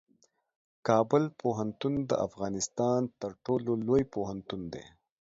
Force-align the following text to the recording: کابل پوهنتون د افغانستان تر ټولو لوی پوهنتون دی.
کابل 0.87 1.23
پوهنتون 1.39 1.93
د 2.09 2.11
افغانستان 2.27 2.99
تر 3.21 3.31
ټولو 3.45 3.71
لوی 3.87 4.03
پوهنتون 4.13 4.61
دی. 4.73 4.83